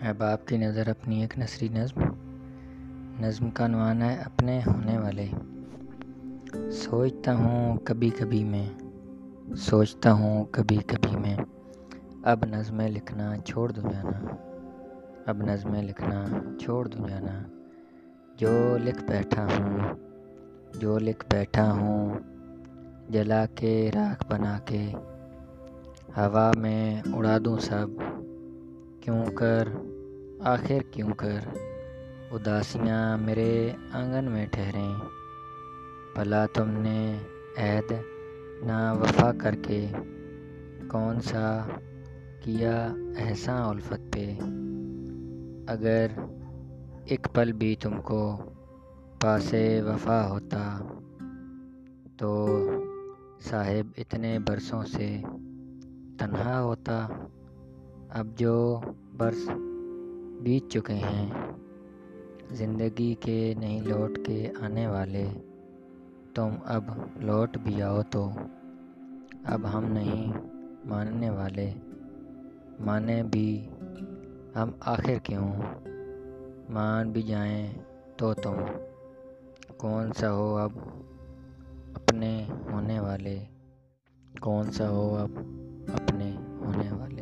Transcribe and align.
احباب 0.00 0.46
کی 0.46 0.56
نظر 0.56 0.88
اپنی 0.88 1.20
ایک 1.20 1.38
نثری 1.38 1.68
نظم 1.68 2.00
نظم 3.20 3.50
کا 3.50 3.64
عنوان 3.64 4.02
ہے 4.02 4.22
اپنے 4.24 4.60
ہونے 4.66 4.98
والے۔ 4.98 5.26
سوچتا 6.70 7.34
ہوں 7.34 7.78
کبھی 7.84 8.10
کبھی 8.10 8.44
میں، 8.44 8.66
سوچتا 9.56 10.12
ہوں 10.12 10.44
کبھی 10.50 10.76
کبھی 10.76 11.16
میں۔ 11.16 11.36
اب 12.22 12.44
نظمیں 12.44 12.88
لکھنا 12.88 13.34
چھوڑ 13.44 13.72
دوں 13.72 13.90
جانا، 13.90 14.34
اب 15.26 15.42
نظمیں 15.42 15.82
لکھنا 15.82 16.24
چھوڑ 16.60 16.88
دوں 16.88 17.08
جانا۔ 17.08 17.42
جو 18.36 18.78
لکھ 18.84 19.04
بیٹھا 19.04 19.44
ہوں، 19.44 19.78
جو 20.74 20.98
لکھ 20.98 21.24
بیٹھا 21.30 21.72
ہوں، 21.72 22.14
جلا 23.08 23.46
کے 23.46 23.90
راکھ 23.94 24.26
بنا 24.30 24.58
کے۔ 24.64 24.92
ہوا 26.16 26.52
میں 26.56 27.02
اڑا 27.12 27.38
دوں 27.44 27.58
سب، 27.58 27.86
کیوں 29.00 29.24
کر 29.34 29.68
آخر 30.44 30.82
کیوں 30.90 31.14
کر؟ 31.14 31.38
اداسیاں 32.30 33.18
میرے 33.18 33.72
آنگن 33.92 34.24
میں 34.24 34.46
ٹھہریں۔ 34.46 34.94
بھلا 36.14 36.46
تم 36.46 36.70
نے 36.70 37.18
عہد 37.56 37.92
نہ 38.62 38.94
وفا 39.00 39.32
کر 39.38 39.54
کے 39.54 39.88
کون 40.88 41.20
سا 41.20 41.68
کیا 42.40 42.94
احساں 43.18 43.68
الفت 43.68 44.12
پہ۔ 44.12 44.34
اگر 45.68 46.06
ایک 47.04 47.28
پل 47.32 47.52
بھی 47.52 47.76
تم 47.76 48.00
کو 48.02 48.36
پاس 49.20 49.54
وفا 49.84 50.28
ہوتا 50.28 50.78
تو 52.16 52.58
صاحب 53.40 53.92
اتنے 53.98 54.38
برسوں 54.38 54.82
سے 54.82 55.22
تنہا 56.18 56.62
ہوتا۔ 56.62 57.08
اب 58.08 58.26
جو 58.36 58.80
برس 59.16 59.50
بیت 60.42 60.70
چکے 60.70 60.94
ہیں۔ 60.94 61.30
زندگی 62.50 63.14
کے 63.14 63.54
نہیں 63.58 63.80
لوٹ 63.80 64.18
کے 64.26 64.52
آنے 64.60 64.86
والے، 64.86 65.28
تم 66.34 66.48
اب 66.64 66.84
لوٹ 67.16 67.56
بھی 67.56 67.82
آؤ 67.82 68.02
تو۔ 68.10 68.30
اب 69.44 69.60
ہم 69.74 69.84
نہیں 69.84 70.32
ماننے 70.84 71.30
والے۔ 71.30 71.70
مانے 72.80 73.22
بھی 73.22 73.68
ہم 74.56 74.70
آخر 74.80 75.18
کیوں؟ 75.22 75.52
مان 76.68 77.10
بھی 77.10 77.22
جائیں 77.22 77.72
تو 78.16 78.34
تم۔ 78.34 78.54
کون 79.76 80.12
سا 80.12 80.32
ہو 80.32 80.56
اب 80.56 80.70
اپنے 81.94 82.44
ہونے 82.72 83.00
والے؟ 83.00 83.44
کون 84.40 84.70
سا 84.70 84.88
ہو 84.88 85.16
اب 85.16 85.30
اپنے 85.94 86.32
ہونے 86.60 86.92
والے؟ 86.92 87.19